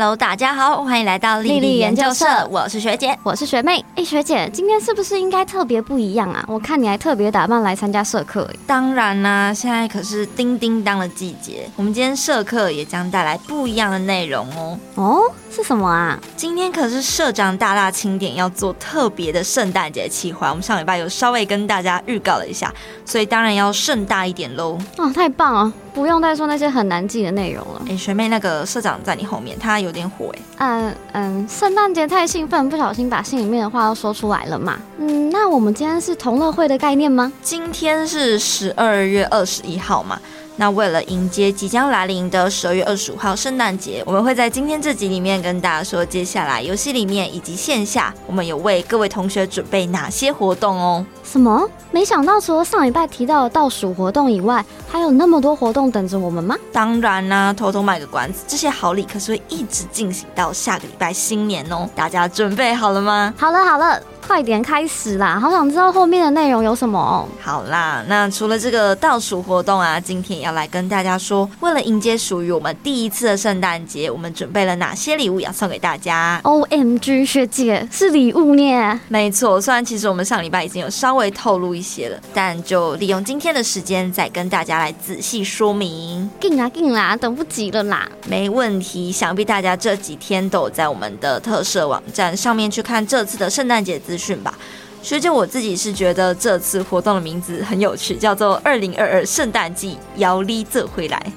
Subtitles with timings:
[0.00, 3.84] Hello，大家好，欢迎来到丽丽研究社，我是学姐，我是学妹。
[3.96, 6.44] 哎，学姐，今天是不是应该特别不一样啊？
[6.46, 8.48] 我看你还特别打扮来参加社课。
[8.64, 14.78] 当然啦，现在可是叮叮当的季节，我们今天社课也将带来不一样的内容哦。
[14.94, 15.22] 哦，
[15.58, 16.16] 是什么啊？
[16.36, 22.72] 今天可是社长大大清点要做特别的圣诞节企划，我们上礼拜有稍微跟大家预告了一下，
[23.04, 24.78] 所以当然要盛大一点喽。
[24.98, 25.72] 哦，太棒了！
[25.92, 27.82] 不用再说那些很难记的内容了。
[27.88, 30.38] 哎，学妹，那个社长在你后面，他有点火哎。
[30.58, 34.78] 嗯嗯，圣诞节太兴奋，不小心把心里面的话都说出来了嘛。
[34.98, 37.32] 嗯，那我们今天是同乐会的概念吗？
[37.42, 40.20] 今天是十二月二十一号嘛。
[40.60, 51.06] 那为了迎接即将来临的十二月二十五号圣诞节，我们会在今天这集里面跟大家说，接下来游戏里面以及线下，我们有为各位同学准备哪些活动哦。
[51.22, 51.64] 什么？
[51.92, 56.56] 没想到除了上礼拜提到的倒数活动以外，还有那么多活动等着我们吗？
[56.72, 61.88] 当然啦，偷偷卖个关子，这些好礼可是会一直进行到下个礼拜新年哦。
[61.94, 63.32] 大家准备好了吗？
[63.38, 65.38] 好了好了，快点开始啦！
[65.38, 66.98] 好想知道后面的内容有什么。
[66.98, 78.98] 哦好啦，那除了这个倒数活动啊，今天要来跟大家说，为了迎接属于我们第一次的圣诞节，我们准备了哪些礼物要送给大家？O M G，学姐是礼物呢？
[79.08, 86.30] 没错，虽然其实我们上礼拜已经有稍微透露一些了，但就利用今天的时间再跟大家来仔细说明。
[86.40, 88.08] 进啦进啦，等不及了啦！
[88.26, 94.54] 没问题，想必大家这几天都有在我们的特设网站上面去看这次的圣诞节资讯吧。
[95.02, 101.32] 学姐我自己是觉得这次活动的名字很有趣，叫做“二零二二圣诞季摇粒这回来”，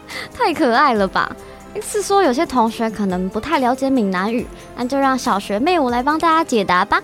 [0.34, 1.34] 太可爱了吧！
[1.82, 7.02] 是说有些同学可能不太了解闽南语，那就让小学妹我来帮大家解答吧。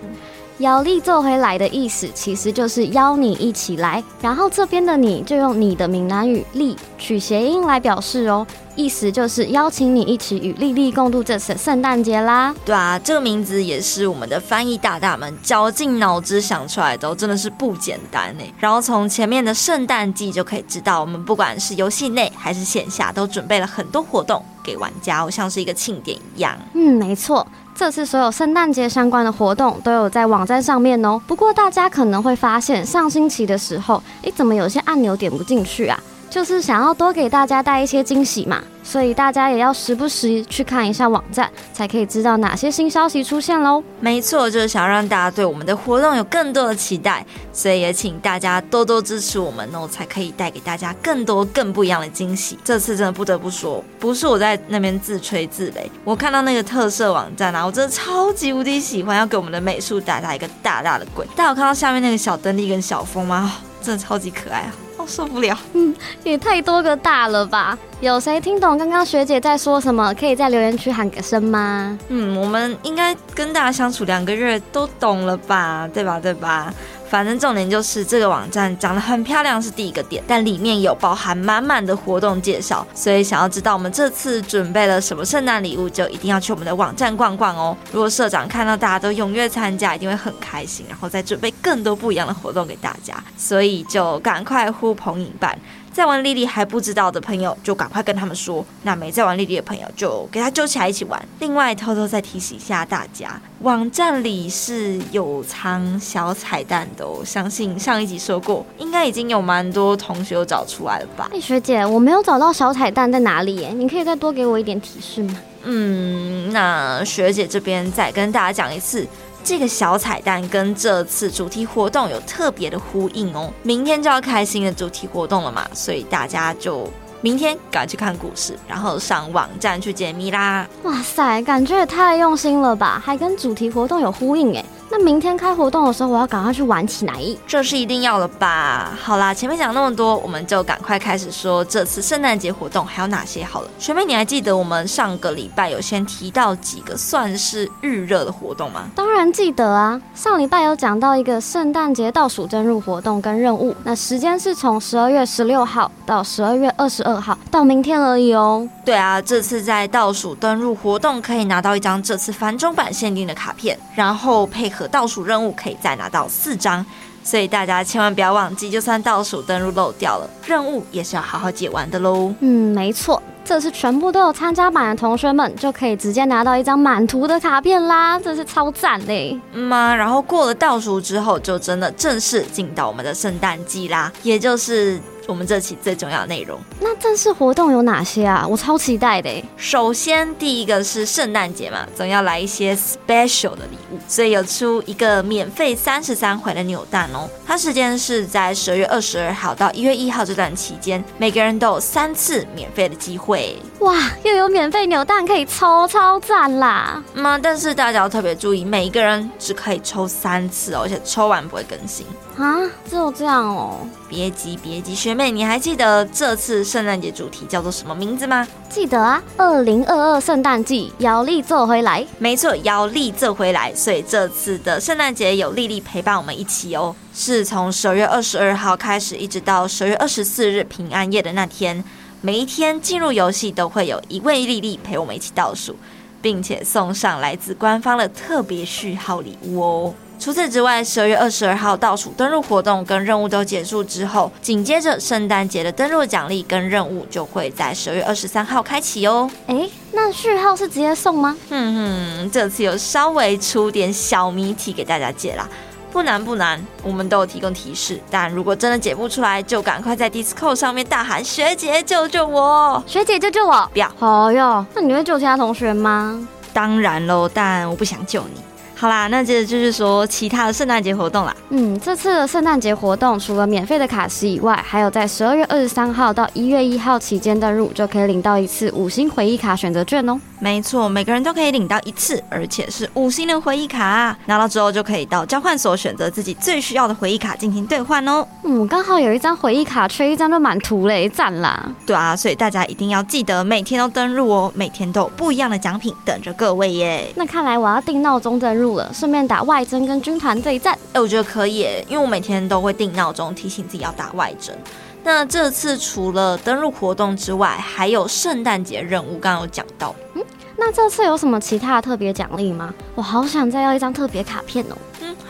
[0.60, 4.02] 邀力做回来的意思，其实就是邀你一起来。
[4.20, 12.54] 然后这边的你就用你的闽南语“力”取谐音来表示哦，意思就是邀请你一起与丽丽共度这次圣诞节啦。
[12.62, 18.44] 对啊，这个名字也是我们的翻译大大们绞尽脑汁想出来的，真的是不简单呢。
[18.58, 26.54] 然后从前面的圣诞季就可以知道，我们不管是游戏内还是线下，都准备了很多活动给玩家，哦像是一个庆典一样。
[26.74, 27.46] 嗯，没错。
[27.80, 31.18] 这次所有圣诞节相关的活动都有在网站上面哦。
[31.26, 35.98] 不过大家可能会发现，上星期的时候，诶，怎么有些按钮点不进去啊？
[36.28, 43.80] 就是想要多给大家带一些惊喜嘛，所以大家也要时不时去看一下网站，才可以知道哪些新消息出现喽。
[44.00, 52.58] 没错，就是想让大家对我们的活动有更多的期待，所以也请大家多多支持我们哦，才可以带给大家更多更不一样的惊喜。
[52.64, 61.24] 这次真的不得不说，不是我在那边自吹自擂，我看到那个特色网站啊，我真的超级无敌喜欢，要给我们的美术打打一个大大的鬼。
[61.36, 63.58] 大家看到下面那个小灯立跟小风吗？
[63.80, 64.74] 真的超级可爱啊！
[65.10, 65.94] 受不了，嗯，
[66.24, 67.76] 也太多个大了吧？
[68.00, 70.14] 有谁听懂刚刚学姐在说什么？
[70.14, 71.98] 可以在留言区喊个声吗？
[72.08, 75.86] 嗯，我们应该跟大家相处两个月都懂了吧？
[75.92, 76.18] 对吧？
[76.18, 76.72] 对吧？
[77.10, 87.76] 反正重点就是这个网站长得很漂亮是第一个点，但里面有包含满满的活动介绍，所以想要知道我们这次准备了什么圣诞礼物，就一定要去我们的网站逛逛哦。
[87.90, 95.58] 如果社长看到大家都踊跃参加，一定会很开心，然后再准备更多不一样的活动给大家，所以就赶快呼朋引伴。
[95.92, 101.22] 在玩莉莉还不知道的朋友，就赶快跟他们说；那没在玩莉莉的朋友，就给他揪起来一起玩。
[101.40, 107.22] 另外，偷偷再提醒一下大家，网站里是有藏小彩蛋的哦。
[107.24, 111.28] 相信上一集说过，应该已经有蛮多同学有找出来了吧？
[111.32, 113.70] 哎，学姐，我没有找到小彩蛋在哪里耶？
[113.70, 115.36] 你可以再多给我一点提示吗？
[115.64, 119.06] 嗯，那学姐这边再跟大家讲一次。
[119.42, 126.88] 这个小彩蛋跟这次主题活动有特别的呼应哦，明天就要开新的主题活动了嘛，所以大家就
[127.20, 130.66] 明天赶去看故事，然后上网站去解密啦。
[130.84, 134.64] 哇塞，感觉也太用心了吧，还跟主题活动有呼应哎。
[135.00, 137.14] 那明天开活动的时候，我要赶快去玩起来。
[137.46, 138.92] 这是一定要了吧？
[139.02, 143.70] 好啦，前面讲那么多，我们就赶快开始说这次圣诞节活动还有哪些好了。
[143.78, 148.82] 学妹，你还记得我们上个礼拜有先提到几个算是预热的活动吗？
[148.94, 158.68] 当然记得啊，上礼拜有讲到一个圣诞节倒数登入活动跟任务，那时间是从十二月十六号到十二月二十二号，到明天而已哦。
[158.84, 164.89] 对啊，这次在倒数登入活动可以拿到一张这次繁中版限定的卡片，然后配合。
[164.90, 166.84] 倒数任务可以再拿到四张，
[167.22, 172.34] 所以大家千万不要忘记，就算倒数登录漏掉了，任务也是要好好解完的喽。
[172.40, 179.38] 嗯，没错，这次全部都有参加版的同学们就可以直接拿到一张满图的卡片啦，真是超赞嘞！
[179.52, 185.00] 嗯啊，然后过了倒数之后，就真的正式进到我们的圣诞季啦，也就是。
[185.30, 186.58] 我们这期最重要的内容。
[186.80, 188.46] 那正式活动有哪些啊？
[188.46, 189.30] 我超期待的。
[189.56, 197.28] 首先，第一个是圣诞节嘛，总要来一些 special 的礼物，所以有出一个免费三十三回的扭蛋哦。
[197.46, 203.56] 它时间是在十二月二十二号到一月一号这段期间，每个人都有三次免费的机会。
[203.80, 203.94] 哇，
[204.24, 207.02] 又有免费扭蛋可以抽，超赞啦！
[207.14, 212.06] 那但是大家要特别注意，每一个人只可以抽三次哦，而且抽完不会更新
[212.36, 212.58] 啊。
[212.88, 213.78] 只有这样哦？
[214.08, 218.48] 别急别急，学妹，你还记得这次圣诞节主题叫做什么名字吗？
[218.70, 222.06] 记得啊，二零二二圣诞季，姚丽做回来。
[222.18, 231.84] 没错，姚丽做回来，所以这次的圣诞节有丽丽陪伴我们一起哦，是从十二月二十二号开始，一直到十二月二十四日平安夜的那天。
[232.22, 235.76] 每一天进入游戏都会有一位丽丽陪我们一起倒数，
[236.22, 239.94] 并且送上来自官方的特别序号礼物哦。
[240.20, 249.30] 除此之外，十二月二十二号倒数登录活动跟任务都结束之后，紧接着圣诞节的登录奖励跟任务就会在十二月二十三号开启哦。
[249.46, 251.34] 哎，那序号是直接送吗？
[251.48, 255.48] 哼哼，这次有稍微出点小谜题给大家解啦。
[255.90, 257.98] 不难不难，我们都有提供提示。
[258.10, 263.68] 但如果真的解不出来，就赶快在 Discord 上面大喊“学姐救救我，学姐救救我”！
[263.72, 264.64] 不要，哦哟。
[264.74, 266.28] 那你会救其他同学吗？
[266.52, 268.49] 当然喽，但我不想救你。
[268.80, 271.36] 好啦，那接着就是说其他的圣诞节活动啦。
[271.50, 280.18] 嗯，这次的圣诞节活动除了免费的卡池以外，还有在十二月二十三号到一月一号期间登入就可以领到一次五星回忆卡选择券哦。
[280.38, 284.16] 没错，每个人都可以领到一次，而且是五星的回忆卡。
[284.24, 288.26] 拿到之后就可以到交换所选择自己最需要的回忆卡进行兑换哦。
[288.44, 291.70] 嗯，刚好有一张回忆卡缺一张就满图嘞，赞啦！
[291.84, 297.12] 对啊，所以大家一定要记得每天都登入哦，每天都有不一样的奖品等着各位耶。
[297.16, 300.76] 那看来我要定闹钟登入了，顺便打外征跟军团对战。
[300.92, 304.54] 哎，我觉得可以，因为我每天都会定闹钟提醒自己要打外征。
[305.02, 309.94] 那这次除了登录活动之外，还有圣诞节任务，刚刚有讲到。
[310.14, 310.22] 嗯，
[310.56, 312.74] 那这次有什么其他的特别奖励吗？
[312.94, 314.76] 我好想再要一张特别卡片哦。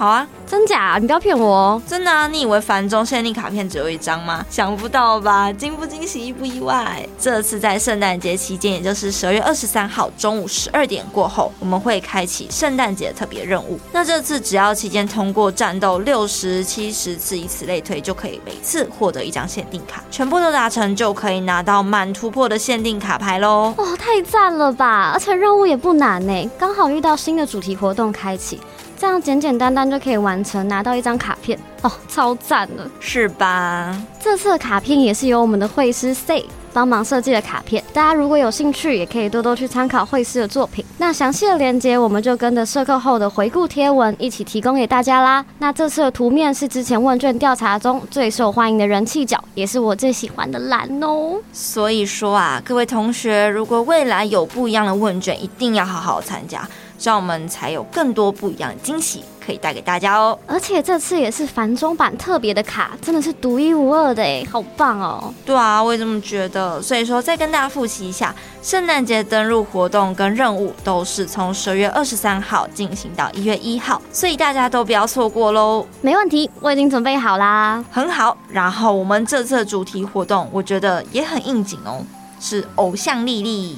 [0.00, 0.26] 嗯，好啊。
[0.46, 0.96] 真假？
[1.00, 1.82] 你不要骗我哦！
[1.86, 2.26] 真的啊！
[2.26, 4.44] 你以为繁中限定卡片只有一张吗？
[4.50, 5.52] 想不到吧？
[5.52, 7.06] 惊不惊喜，意不意外？
[7.20, 13.78] 这次在圣诞节期间，也就是十二月二十三号中午十二点过后，我们会开启圣诞节特别任务。
[13.92, 20.02] 那这次只要期间通过战斗六十七十次，以此类推，就可以每次获得一张限定卡。
[20.10, 23.72] 全部都达成，就可以拿到满突破的限定卡牌喽！
[23.76, 25.12] 哇，太赞了吧！
[25.14, 28.60] 而且任务也不难呢，刚好遇到新的主题活动开启。
[29.00, 33.98] 这样简简单单就可以完成，拿到一张卡片哦，超赞的，是吧？
[34.20, 40.84] 这次的卡片也是由我们的绘师 Say 帮忙设计的卡片，大家如果有兴趣，也可以多多去参考绘师的作品。
[40.98, 45.44] 那详细的链接，我们就跟着社课后的回顾贴文一起提供给大家啦。
[45.58, 51.40] 那这次的图面是之前问卷调查中最受欢迎的人气角，也是我最喜欢的蓝哦。
[51.52, 56.68] 所以说啊，各位同学，如果未来有不一样的问卷，一定要好好参加。
[56.98, 60.38] 这样我们才有更多不一样的惊喜可以带给大家哦！
[60.46, 65.34] 而且这次也是繁中版特别的卡，真的是独一无二的哎，好棒哦！
[65.44, 66.80] 对啊，我也这么觉得。
[66.80, 68.32] 所以说，再跟大家复习一下，
[68.62, 75.84] 圣诞节登录活动跟任务都是从十月二十三号进行到一月一号，所以大家都不要错过喽。
[76.00, 78.36] 没问题，我已经准备好啦，很好。
[78.48, 82.06] 然后我们这次的主题活动，我觉得也很应景哦，
[82.38, 83.76] 是偶像丽丽。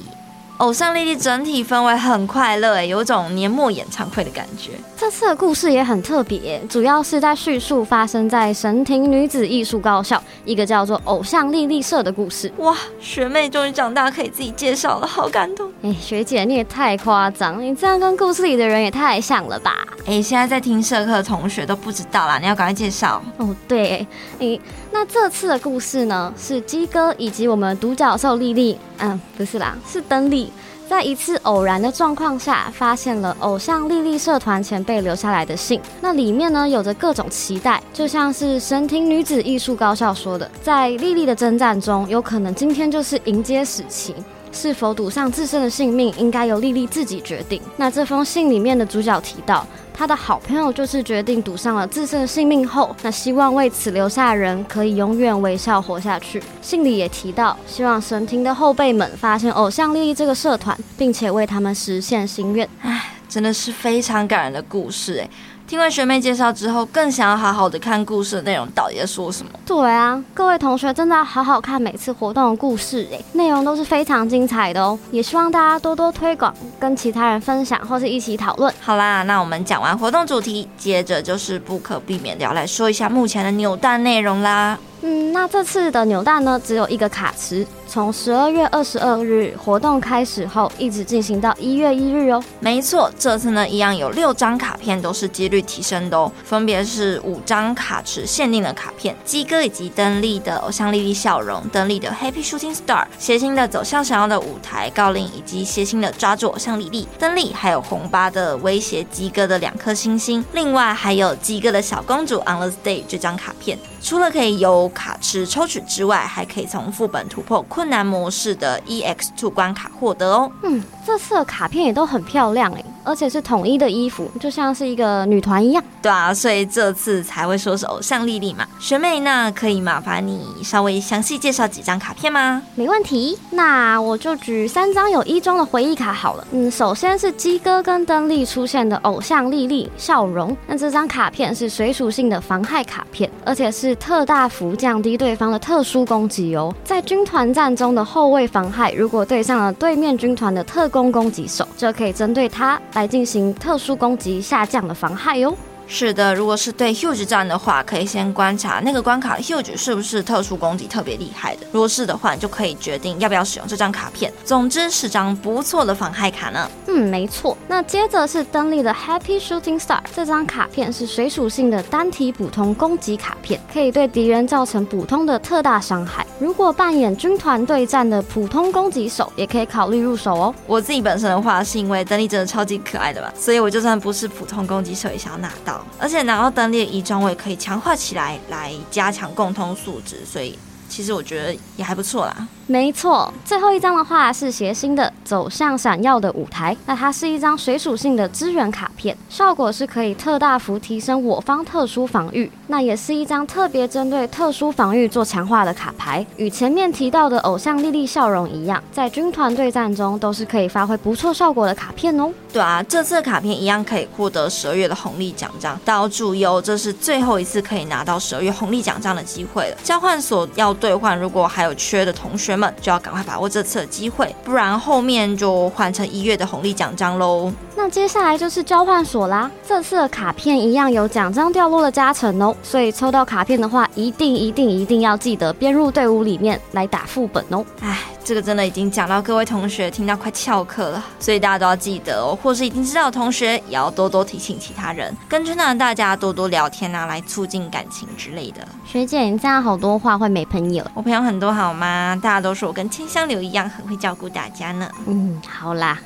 [0.59, 4.73] 偶像丽丽整体氛围很快乐，哎，有种年末演唱会的感觉。
[5.03, 12.53] 这次的故事也很特别，主要是在叙述发生在神庭女子艺术高校一个叫做偶像丽丽社的故事。
[12.59, 15.69] 哇，学妹终于长大可以自己介绍了，好感动。
[15.83, 19.85] 哎，学姐你也太夸张，你这样跟故事里的人也太像了吧？
[20.07, 23.21] 哎，现在在听社课的同学都不知道啦，你要赶快介绍。
[23.39, 24.07] 哦，对，
[24.39, 24.61] 你
[24.93, 30.53] 那这次的故事呢，是鸡哥以及我们独角兽丽丽，嗯，不是啦，是登丽。
[30.93, 35.81] 在一次偶然的状况下，发现了偶像莉莉社团前辈留下来的信。
[36.03, 44.15] 那里面呢，有着各种期待，就像是神庭女子艺术高校说的，在莉莉的征战中，有可能今天就是迎接死期。
[44.53, 47.61] 是否赌上自身的性命，应该由丽丽自己决定。
[47.77, 56.43] 那这封信里面的主角提到，他的好朋友就是决定赌上了自身的性命后，那希望为此留下人可以永远微笑活下去。
[56.61, 62.69] 信里也提到，希望神庭的后辈们发现偶像丽丽这个社团，并且为他们实现心愿。
[62.83, 65.29] 唉，真的是非常感人的故事哎。
[65.67, 69.51] 听完学妹介绍之后，更想要好好的看故事的内容到底在说什么。
[69.65, 74.99] 对啊，各位同学真的要好好看每次活动的故事，哎，内容都是非常精彩的哦。
[75.11, 78.73] 也希望大家多多推广，跟其他人分享，或是一起讨论。
[78.81, 84.79] 好啦，那我们讲完活动主题，接着就是不可避免的要来说一下目前的扭蛋内容啦。
[85.01, 87.67] 嗯，那这次的扭蛋呢，只有一个卡池。
[87.93, 92.43] 从十二月二十二日活动开始后，一直进行到一月一日哦。
[92.59, 113.79] 没错，这次呢一样有六张卡片都是几率提升的哦，分别是五张卡池限定的卡片，鸡哥以及登丽的偶像丽丽笑容，登丽的 Happy Shooting Star，谐星的走向想要的舞台，高林以及谐星的抓住偶像丽丽，登丽还有红八的威胁鸡哥的两颗星星，另外还有鸡哥的小公主 On the Stage 这张卡片。
[114.01, 120.53] 除了可以由卡池抽取之外，还可以从副本突破困难模式的 EX Two 关卡获得哦。
[120.63, 122.85] 嗯，这次的卡片也都很漂亮哎。
[123.05, 125.83] 而且是统一的衣服，就像是一个女团一样。
[126.01, 128.67] 对啊，所以这次才会说是偶像丽丽嘛。
[128.79, 132.63] 学妹，那可以麻烦你稍微详细介绍几张卡片吗？
[132.75, 136.47] 没问题，那我就举三张有一中的回忆卡好了。
[136.53, 140.57] 嗯，首先是鸡哥跟登丽出现的偶像丽丽笑容。
[140.67, 146.75] 那这张卡片是水属性的防害卡片，而且是特大幅降低对方的特殊攻击哦。
[146.85, 152.81] 在军团战中的后卫防害，如果对上了对面军团的特工攻击手，就可以针对他。
[152.95, 155.57] 来进行特殊攻击下降的防害哟。
[155.87, 161.67] 是的，如果是对 Huge 战的话，可以先观察那个关卡 Huge 是不是特殊攻击特别厉害的。
[161.71, 164.33] 如果是的话，你就可以决定要不要使用这张卡片。
[164.45, 166.71] 总之是张不错的防害卡呢。
[166.87, 167.57] 嗯，没错。
[167.69, 176.27] 那接着是登利的 Happy Shooting Star，这张卡片是水属性的单体普通攻击卡片，可以对敌人造成普通的特大伤害。
[176.39, 180.55] 如果扮演军团对战的普通攻击手，也可以考虑入手哦。
[180.67, 185.82] 我自己本身的话，是因为登利真的超级可爱的嘛，所以我就算不是普通攻击手，也想要拿到。
[185.99, 190.59] 而且拿到登列仪装，我也可以强化起来，来加强共通素质，所以
[190.89, 192.49] 其实我觉得也还不错啦。
[192.73, 196.75] 没错，最后一张的话是谐星的走向闪耀的舞台。
[196.87, 202.51] 那它是一张水属性的支援卡片，效果是可以特大幅提升我方特殊防御。
[202.69, 206.25] 那也是一张特别针对特殊防御做强化的卡牌。
[206.39, 212.33] 与前面提到的偶像丽丽笑容一样，在军团对战中都是可以发挥不错效果的卡片哦。
[212.51, 215.79] 对啊，这次卡片一样可以获得十二月的红利奖章。
[215.85, 219.77] 要注意哦，这是最后一次可以拿到十二月红利奖章的机会了。
[219.85, 222.62] 交换所要兑换，如果还有缺的同学。
[222.63, 227.53] 们就要赶快把握这次的机会，不然后面就换成一月的红利奖章喽。
[227.75, 237.65] 那接下来就是交换所啦，这次的卡片一样有奖章掉落的加成哦，所以抽到卡片的话，一定一定一定要记得编入队伍里面来打副本哦。
[237.81, 248.67] 哎，这个真的已经讲到各位同学听到快翘课了，所以大家都要记得哦，或是已经知道的同学也要多多提醒其他人，跟军团大家多多聊天啊，来促进感情之类的。
[248.87, 250.87] 学姐，你这样好多话会没朋友？
[250.95, 252.19] 我朋友很多好吗？
[252.23, 254.89] 大家都说我跟清香流一样，很会照顾大家呢。
[255.07, 255.99] 嗯，好啦。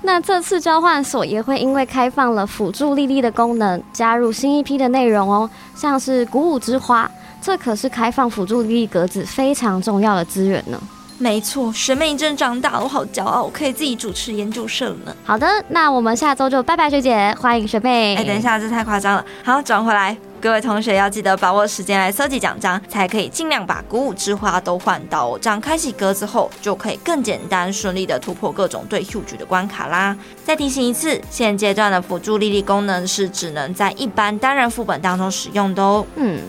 [0.00, 7.10] 那这次交换所也会因为开放了辅助丽丽的功能，加入新一批的内容哦，像是鼓舞之花，
[7.42, 10.80] 这可是开放辅助丽丽格子非常重要的资源呢。
[11.18, 15.16] 没错，学妹真长大了，我好骄傲，我可以自己主持研究生了。
[15.24, 18.16] 好的，那我们下周就拜拜学姐，欢迎学妹。
[18.16, 19.24] 哎，等一下，这太夸张了。
[19.44, 20.16] 好，转回来。
[20.40, 25.38] 各位同学要记得把握时间来搜集奖章，才可以尽量把鼓舞之花都换到。
[25.38, 30.14] 这样开启格子后，就可以更简单顺利的突破各种对 huge 的关卡啦。
[30.44, 36.04] 再提醒一次，现阶段的辅助丽丽功能是只能在一般单人副本当中使用的哦。
[36.16, 36.42] 嗯，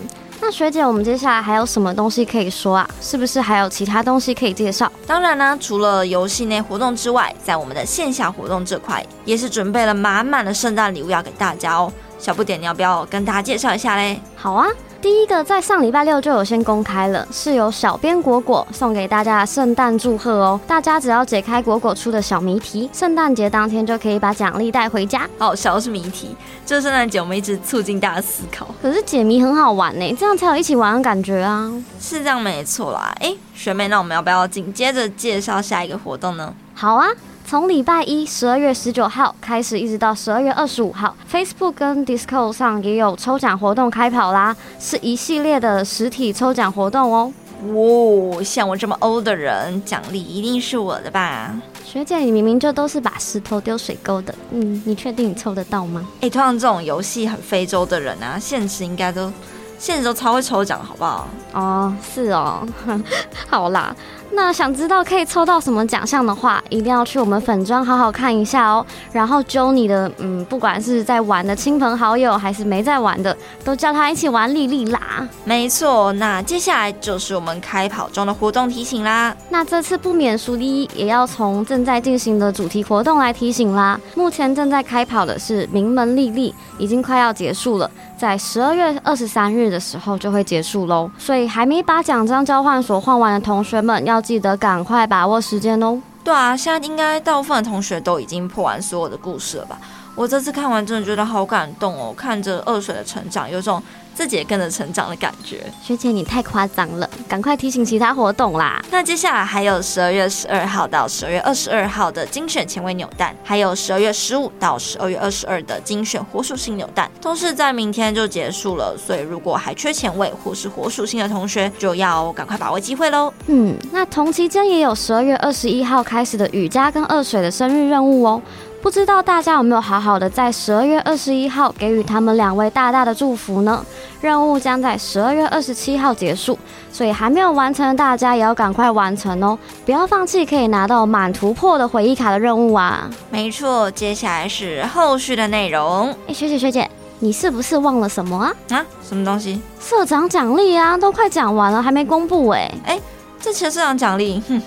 [0.48, 2.88] 那学姐，我们接下来还有什么东西可以说啊？
[3.00, 4.88] 是不是还有其他东西可以介绍？
[5.04, 11.92] 当然呢，除了游戏内活动之外，在我们的线下活动这块，也是准备了满满的圣诞礼物要给大家哦。
[12.20, 14.20] 小不点，你要不要跟大家介绍一下嘞？
[14.36, 14.68] 好啊，
[15.06, 20.60] 第一个在上礼拜六就有先公开了，是由小编果果送给大家的圣诞祝贺哦。
[20.66, 25.22] 大家只要解开果果出的小谜题，圣诞节当天就可以把奖励带回家。
[25.38, 26.34] 哦，小是谜题，
[26.66, 28.66] 这圣诞节我们一直促进大家思考。
[28.82, 31.72] 可是解谜很好玩呢，这样才有一起玩的感觉啊。
[32.00, 33.14] 是这样没错啦。
[33.20, 36.52] 哎，学妹，那我们要不要紧接着介绍下一个活动呢？
[36.74, 37.06] 好啊。
[37.48, 47.32] 从礼拜一十二月十九号开始，一直到十二月二十五号，Facebook 跟 Discord 上也有抽奖活动开跑啦，是一系列的实体抽奖活动哦。
[47.72, 51.54] 哇，像我这么 old 的人，奖励一定是我的吧？
[51.84, 56.04] 学姐，你明明就都是把石头丢水沟的，嗯，你确定你抽得到吗？
[56.22, 59.32] 哎，通常这种游戏很非洲的人啊，现实应该都
[59.78, 61.28] 现实都超会抽奖，好不好？
[61.52, 62.66] 哦，是哦，
[63.48, 63.94] 好啦。
[64.36, 68.84] 那想知道可以抽到什么奖项的话，一定要去我们粉妆好好看一下哦。
[69.10, 75.26] 然后揪你的，嗯，不管是在玩的亲朋好友，还是没在玩的，都叫他一起玩丽丽啦。
[75.44, 79.34] 没错，那接下来就是我们开跑中的活动提醒啦。
[79.48, 83.98] 那这次不免俗的，也要从正在进行的主题活动来提醒啦。
[84.14, 87.90] 目前正在开跑的是名门丽丽，已经快要结束了。
[88.16, 96.00] 在十二月二十三日的时候就会结束喽，所以还没把奖章交换所换完的同学们，要记得赶快把握时间哦。
[96.24, 99.78] 对啊，现在应该大部分同学都已经破完所有的故事了吧？
[100.16, 103.80] 我这次看完真的觉得好感动哦，看着二水的成长，有种。
[104.16, 108.82] 自己也跟着成长的感觉，学姐你太夸张了，赶快提醒其他活动啦。
[108.90, 118.96] 那接下来还有十二月十二号到十二月二十二号的精选前卫扭蛋，还有十二月十五到十二月二十二的精选火属性扭蛋，都是在明天就结束了。
[118.96, 123.30] 所以如果还缺前卫或是火属性的同学，就要赶快把握机会喽。
[123.48, 128.40] 嗯，那同期间也有十二月二十一号开始的雨佳跟二水的生日任务哦。
[128.86, 133.84] 不知道大家有没有好好的在十二月二十一号给予他们两位大大的祝福呢？
[134.20, 136.56] 任务将在十二月二十七号结束，
[136.92, 143.10] 所以还没有完成的大家也要赶快完成哦，不要放弃可以拿到满突破的回忆卡的任务啊！
[143.28, 146.14] 没错，接下来是后续的内容。
[146.28, 146.88] 哎，学姐学姐，
[147.18, 148.54] 你是不是忘了什么啊？
[148.70, 149.60] 啊，什么东西？
[149.80, 152.72] 社长奖励啊，都快讲完了，还没公布哎！
[152.84, 153.00] 哎，
[153.40, 154.62] 这期的社长奖励，哼。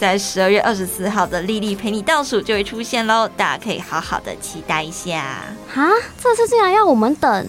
[0.00, 5.42] 在十二月二十四号的莉莉陪你倒数就会出现喽，大家可以好好的期待一下。
[5.70, 7.46] 哈，这次竟然要我们等。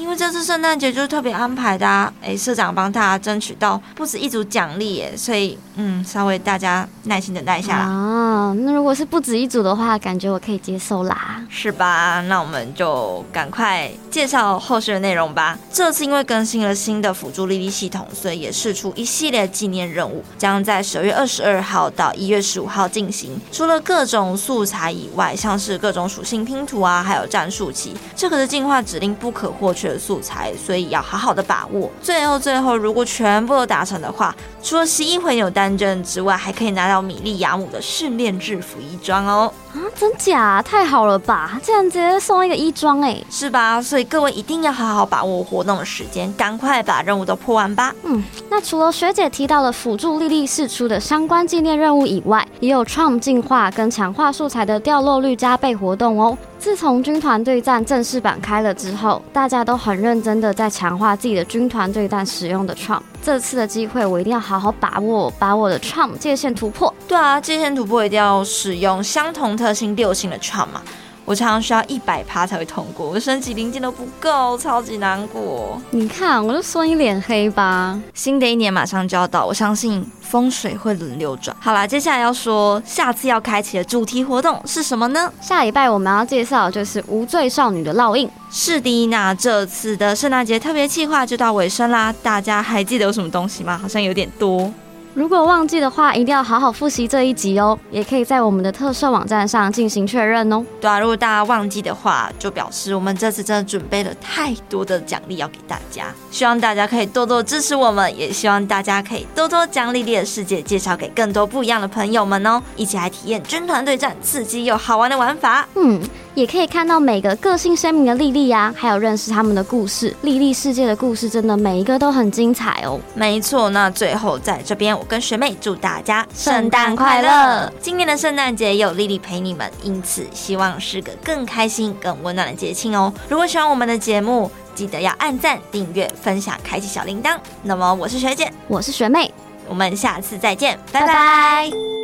[0.00, 7.84] 因为这次圣诞节就是特别安排的，啊，哎，社长帮大家争取到不止一组奖励，耶，所以嗯，稍微大家耐心等待一下啦。
[7.84, 12.22] 啊，那如果是不止一组的话，感觉我可以接受啦，是吧？
[12.22, 15.58] 那我们就赶快介绍后续的内容吧。
[15.70, 23.38] 这次因为更新了新的辅助丽丽系统，所以也试出一系列纪念任务，将在十二月二十二号到一月十五号进行。
[23.52, 29.89] 除了各种素材以外，像是各种属性拼图啊，还有战术棋，这可是进化指令不可或缺。
[29.98, 31.90] 素材，所以要好好的把握。
[32.02, 39.52] 最后，最后，如果全部都达成的话，除了十一回扭单证之外，还可以拿到米莉亚姆的训练制服衣装哦。
[39.72, 40.60] 啊，真假？
[40.62, 41.60] 太好了吧！
[41.62, 43.80] 竟然直接送一个衣装，哎，是吧？
[43.80, 47.94] 所以各位一定要好好把握活动的时间，赶快把任务都破完吧。
[48.02, 56.36] 嗯，那除了学姐提到的辅助莉莉释出的相关纪念任务以外，也有创进化跟强化素材的掉落率加倍活动哦。
[56.58, 63.02] 自从军团对战正式版开了之后，大家都很认真的在强化自己的军团对战使用的创。
[63.22, 66.92] 这次的机会我一定要好好把握，把我的创界限突破。
[67.06, 70.80] 对啊，界限突破一定要使用相同特性六星的创嘛。
[71.24, 75.80] 我常常需要一百趴才会通过，我的升级零件都不够，超级难过。
[75.90, 78.00] 你看，我就说你脸黑吧。
[78.14, 81.56] 新的一年马上就要到，我相信风水会轮流转。
[81.60, 85.32] 好啦，接下来要说下次要开启的主题活动是什么呢？
[85.40, 88.28] 下礼拜我们要介绍就是无罪少女的烙印。
[88.50, 93.78] 是的，那这次的圣诞节特别计划就到尾声啦，大家还记得有什么东西吗？
[93.78, 94.72] 好像有点多。
[95.12, 97.76] 如果忘记的话，一定要好好复习这一集哦。
[97.90, 100.64] 也可以在我们的特设网站上进行确认哦。
[100.80, 106.06] 对啊，如果大家忘记的话，就表示我们这次真的准备了太多的奖励要给大家。
[106.30, 112.62] 希望大家可以多多支持我们，也希望大家可以多多将莉莉的世界介绍给更多不一样的朋友们哦。
[112.76, 115.66] 一起来体验军团对战，刺激又好玩的玩法。
[115.74, 116.00] 嗯。
[116.34, 120.14] 也可以看到每个个性鲜明的莉莉呀，还有认识他们的故事。
[120.22, 122.98] 莉莉世界的故事真的每一个都很精彩哦。
[123.14, 127.72] 没错，那最后在这边，我跟学妹祝大家圣诞快乐。
[127.80, 133.12] 今年的圣诞节有莉莉陪你们，因此希望是个更开心、更温暖的节庆哦。
[133.28, 137.36] 如果喜欢我们的节目，记得要按赞、订阅、分享、开启小铃铛。
[137.62, 139.32] 那么我是学姐，我是学妹，
[139.68, 141.99] 我们下次再见，拜拜。